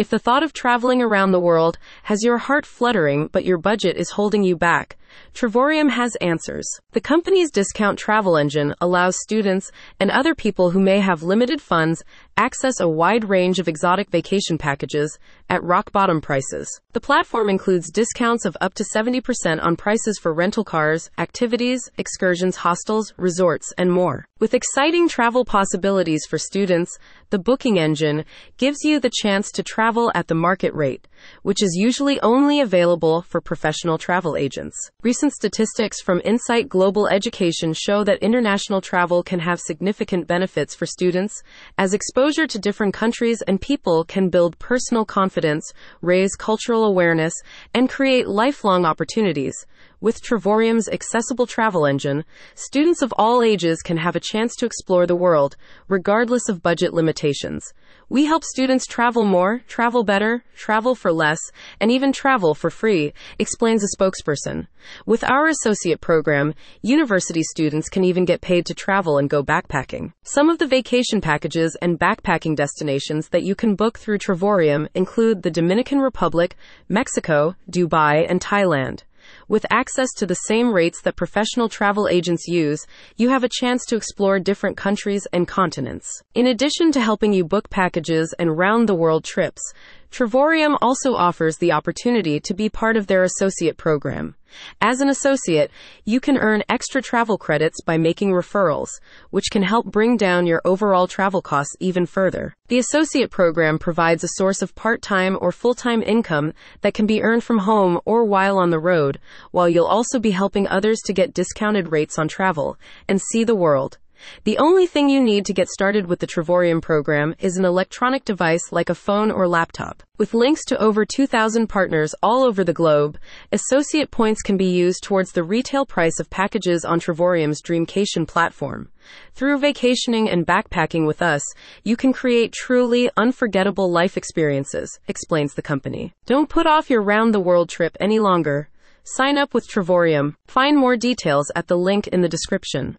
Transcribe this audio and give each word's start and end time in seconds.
If 0.00 0.08
the 0.08 0.18
thought 0.18 0.42
of 0.42 0.54
traveling 0.54 1.02
around 1.02 1.32
the 1.32 1.38
world 1.38 1.76
has 2.04 2.24
your 2.24 2.38
heart 2.38 2.64
fluttering 2.64 3.26
but 3.26 3.44
your 3.44 3.58
budget 3.58 3.98
is 3.98 4.12
holding 4.12 4.42
you 4.42 4.56
back, 4.56 4.96
Travorium 5.34 5.90
has 5.90 6.16
answers. 6.16 6.68
The 6.92 7.00
company's 7.00 7.50
discount 7.50 7.98
travel 7.98 8.36
engine 8.36 8.74
allows 8.80 9.20
students 9.20 9.70
and 9.98 10.10
other 10.10 10.34
people 10.34 10.70
who 10.70 10.80
may 10.80 11.00
have 11.00 11.22
limited 11.22 11.60
funds 11.60 12.02
access 12.36 12.80
a 12.80 12.88
wide 12.88 13.28
range 13.28 13.58
of 13.58 13.68
exotic 13.68 14.10
vacation 14.10 14.56
packages 14.56 15.18
at 15.48 15.62
rock 15.62 15.92
bottom 15.92 16.20
prices. 16.20 16.80
The 16.92 17.00
platform 17.00 17.50
includes 17.50 17.90
discounts 17.90 18.44
of 18.44 18.56
up 18.60 18.74
to 18.74 18.84
70% 18.84 19.62
on 19.62 19.76
prices 19.76 20.18
for 20.18 20.32
rental 20.32 20.64
cars, 20.64 21.10
activities, 21.18 21.90
excursions, 21.98 22.56
hostels, 22.56 23.12
resorts, 23.16 23.72
and 23.76 23.92
more. 23.92 24.26
With 24.38 24.54
exciting 24.54 25.06
travel 25.06 25.44
possibilities 25.44 26.24
for 26.26 26.38
students, 26.38 26.96
the 27.28 27.38
booking 27.38 27.78
engine 27.78 28.24
gives 28.56 28.78
you 28.84 28.98
the 28.98 29.12
chance 29.22 29.50
to 29.52 29.62
travel 29.62 30.10
at 30.14 30.28
the 30.28 30.34
market 30.34 30.72
rate, 30.74 31.06
which 31.42 31.62
is 31.62 31.76
usually 31.76 32.18
only 32.20 32.60
available 32.60 33.22
for 33.22 33.40
professional 33.40 33.98
travel 33.98 34.36
agents. 34.36 34.76
Recent 35.02 35.32
statistics 35.32 36.02
from 36.02 36.20
Insight 36.26 36.68
Global 36.68 37.08
Education 37.08 37.72
show 37.72 38.04
that 38.04 38.18
international 38.18 38.82
travel 38.82 39.22
can 39.22 39.40
have 39.40 39.58
significant 39.58 40.26
benefits 40.26 40.74
for 40.74 40.84
students, 40.84 41.42
as 41.78 41.94
exposure 41.94 42.46
to 42.46 42.58
different 42.58 42.92
countries 42.92 43.40
and 43.48 43.58
people 43.58 44.04
can 44.04 44.28
build 44.28 44.58
personal 44.58 45.06
confidence, 45.06 45.72
raise 46.02 46.34
cultural 46.34 46.84
awareness, 46.84 47.32
and 47.72 47.88
create 47.88 48.28
lifelong 48.28 48.84
opportunities. 48.84 49.54
With 50.02 50.22
Travorium's 50.22 50.88
accessible 50.88 51.46
travel 51.46 51.84
engine, 51.84 52.24
students 52.54 53.02
of 53.02 53.12
all 53.18 53.42
ages 53.42 53.82
can 53.82 53.98
have 53.98 54.16
a 54.16 54.20
chance 54.20 54.56
to 54.56 54.64
explore 54.64 55.06
the 55.06 55.14
world, 55.14 55.56
regardless 55.88 56.48
of 56.48 56.62
budget 56.62 56.94
limitations. 56.94 57.74
We 58.08 58.24
help 58.24 58.42
students 58.42 58.86
travel 58.86 59.24
more, 59.24 59.60
travel 59.68 60.02
better, 60.02 60.42
travel 60.56 60.94
for 60.94 61.12
less, 61.12 61.38
and 61.80 61.92
even 61.92 62.12
travel 62.12 62.54
for 62.54 62.70
free, 62.70 63.12
explains 63.38 63.84
a 63.84 63.94
spokesperson. 63.94 64.68
With 65.04 65.22
our 65.22 65.48
associate 65.48 66.00
program, 66.00 66.54
university 66.80 67.42
students 67.42 67.90
can 67.90 68.02
even 68.02 68.24
get 68.24 68.40
paid 68.40 68.64
to 68.66 68.74
travel 68.74 69.18
and 69.18 69.28
go 69.28 69.42
backpacking. 69.42 70.14
Some 70.22 70.48
of 70.48 70.58
the 70.58 70.66
vacation 70.66 71.20
packages 71.20 71.76
and 71.82 72.00
backpacking 72.00 72.56
destinations 72.56 73.28
that 73.28 73.42
you 73.42 73.54
can 73.54 73.74
book 73.74 73.98
through 73.98 74.18
Travorium 74.18 74.88
include 74.94 75.42
the 75.42 75.50
Dominican 75.50 75.98
Republic, 75.98 76.56
Mexico, 76.88 77.54
Dubai, 77.70 78.24
and 78.26 78.40
Thailand. 78.40 79.02
With 79.48 79.66
access 79.70 80.12
to 80.14 80.26
the 80.26 80.34
same 80.34 80.72
rates 80.72 81.00
that 81.02 81.16
professional 81.16 81.68
travel 81.68 82.08
agents 82.08 82.46
use, 82.48 82.86
you 83.16 83.28
have 83.28 83.44
a 83.44 83.48
chance 83.48 83.84
to 83.86 83.96
explore 83.96 84.38
different 84.38 84.76
countries 84.76 85.26
and 85.32 85.46
continents. 85.46 86.22
In 86.34 86.46
addition 86.46 86.92
to 86.92 87.00
helping 87.00 87.32
you 87.32 87.44
book 87.44 87.70
packages 87.70 88.34
and 88.38 88.56
round 88.56 88.88
the 88.88 88.94
world 88.94 89.24
trips, 89.24 89.62
Travorium 90.10 90.76
also 90.82 91.14
offers 91.14 91.58
the 91.58 91.70
opportunity 91.70 92.40
to 92.40 92.52
be 92.52 92.68
part 92.68 92.96
of 92.96 93.06
their 93.06 93.22
associate 93.22 93.76
program. 93.76 94.34
As 94.80 95.00
an 95.00 95.08
associate, 95.08 95.70
you 96.04 96.18
can 96.18 96.36
earn 96.36 96.64
extra 96.68 97.00
travel 97.00 97.38
credits 97.38 97.80
by 97.80 97.96
making 97.96 98.32
referrals, 98.32 98.88
which 99.30 99.50
can 99.52 99.62
help 99.62 99.86
bring 99.86 100.16
down 100.16 100.46
your 100.46 100.60
overall 100.64 101.06
travel 101.06 101.40
costs 101.40 101.76
even 101.78 102.06
further. 102.06 102.56
The 102.66 102.78
associate 102.78 103.30
program 103.30 103.78
provides 103.78 104.24
a 104.24 104.28
source 104.34 104.62
of 104.62 104.74
part-time 104.74 105.38
or 105.40 105.52
full-time 105.52 106.02
income 106.02 106.54
that 106.80 106.94
can 106.94 107.06
be 107.06 107.22
earned 107.22 107.44
from 107.44 107.58
home 107.58 108.00
or 108.04 108.24
while 108.24 108.58
on 108.58 108.70
the 108.70 108.80
road, 108.80 109.20
while 109.52 109.68
you'll 109.68 109.86
also 109.86 110.18
be 110.18 110.32
helping 110.32 110.66
others 110.66 110.98
to 111.04 111.12
get 111.12 111.34
discounted 111.34 111.92
rates 111.92 112.18
on 112.18 112.26
travel 112.26 112.76
and 113.06 113.22
see 113.22 113.44
the 113.44 113.54
world. 113.54 113.98
The 114.44 114.58
only 114.58 114.86
thing 114.86 115.08
you 115.08 115.20
need 115.20 115.46
to 115.46 115.52
get 115.52 115.68
started 115.68 116.06
with 116.06 116.18
the 116.18 116.26
Travorium 116.26 116.82
program 116.82 117.34
is 117.38 117.56
an 117.56 117.64
electronic 117.64 118.24
device 118.24 118.72
like 118.72 118.90
a 118.90 118.94
phone 118.94 119.30
or 119.30 119.46
laptop. 119.48 120.02
With 120.18 120.34
links 120.34 120.64
to 120.66 120.78
over 120.78 121.06
2,000 121.06 121.66
partners 121.66 122.14
all 122.22 122.44
over 122.44 122.62
the 122.62 122.74
globe, 122.74 123.18
associate 123.52 124.10
points 124.10 124.42
can 124.42 124.56
be 124.56 124.66
used 124.70 125.02
towards 125.02 125.32
the 125.32 125.42
retail 125.42 125.86
price 125.86 126.20
of 126.20 126.28
packages 126.28 126.84
on 126.84 127.00
Travorium's 127.00 127.62
Dreamcation 127.62 128.26
platform. 128.26 128.90
Through 129.34 129.58
vacationing 129.58 130.28
and 130.28 130.46
backpacking 130.46 131.06
with 131.06 131.22
us, 131.22 131.42
you 131.84 131.96
can 131.96 132.12
create 132.12 132.52
truly 132.52 133.10
unforgettable 133.16 133.90
life 133.90 134.16
experiences, 134.16 134.98
explains 135.08 135.54
the 135.54 135.62
company. 135.62 136.12
Don't 136.26 136.50
put 136.50 136.66
off 136.66 136.90
your 136.90 137.02
round 137.02 137.32
the 137.32 137.40
world 137.40 137.68
trip 137.68 137.96
any 137.98 138.18
longer. 138.18 138.68
Sign 139.04 139.38
up 139.38 139.54
with 139.54 139.66
Travorium. 139.66 140.36
Find 140.46 140.76
more 140.76 140.96
details 140.96 141.50
at 141.56 141.68
the 141.68 141.78
link 141.78 142.06
in 142.08 142.20
the 142.20 142.28
description. 142.28 142.98